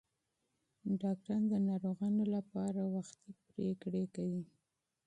[1.01, 4.43] ډاکټران د ناروغانو لپاره دقیقې پریکړې کوي.